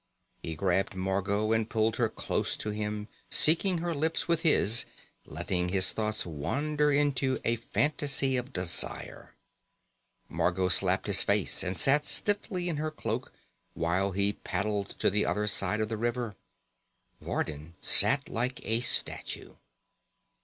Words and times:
He 0.41 0.55
grabbed 0.55 0.95
Margot 0.95 1.51
and 1.51 1.69
pulled 1.69 1.97
her 1.97 2.09
close 2.09 2.57
to 2.57 2.71
him, 2.71 3.07
seeking 3.29 3.77
her 3.77 3.93
lips 3.93 4.27
with 4.27 4.41
his, 4.41 4.85
letting 5.27 5.69
his 5.69 5.91
thoughts 5.91 6.25
wander 6.25 6.91
into 6.91 7.37
a 7.45 7.57
fantasy 7.57 8.35
of 8.35 8.51
desire. 8.51 9.35
Margot 10.27 10.69
slapped 10.69 11.05
his 11.05 11.21
face 11.21 11.61
and 11.61 11.77
sat 11.77 12.03
stiffly 12.05 12.67
in 12.67 12.77
her 12.77 12.89
cloak 12.89 13.31
while 13.75 14.11
he 14.13 14.33
paddled 14.33 14.87
to 14.97 15.11
the 15.11 15.23
other 15.23 15.45
side 15.45 15.79
of 15.79 15.89
the 15.89 15.97
river. 15.97 16.35
Vardin 17.21 17.75
sat 17.79 18.27
like 18.27 18.59
a 18.65 18.79
statue. 18.79 19.53